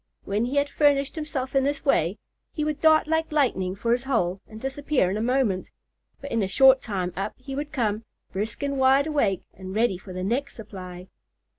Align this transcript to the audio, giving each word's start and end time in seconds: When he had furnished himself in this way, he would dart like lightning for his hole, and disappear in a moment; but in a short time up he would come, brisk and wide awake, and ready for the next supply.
When 0.23 0.45
he 0.45 0.55
had 0.55 0.67
furnished 0.67 1.13
himself 1.13 1.53
in 1.55 1.63
this 1.63 1.85
way, 1.85 2.17
he 2.51 2.63
would 2.63 2.81
dart 2.81 3.05
like 3.05 3.31
lightning 3.31 3.75
for 3.75 3.91
his 3.91 4.05
hole, 4.05 4.41
and 4.47 4.59
disappear 4.59 5.11
in 5.11 5.15
a 5.15 5.21
moment; 5.21 5.69
but 6.19 6.31
in 6.31 6.41
a 6.41 6.47
short 6.47 6.81
time 6.81 7.13
up 7.15 7.33
he 7.37 7.53
would 7.55 7.71
come, 7.71 8.05
brisk 8.33 8.63
and 8.63 8.79
wide 8.79 9.05
awake, 9.05 9.43
and 9.53 9.75
ready 9.75 9.99
for 9.99 10.11
the 10.11 10.23
next 10.23 10.55
supply. 10.55 11.05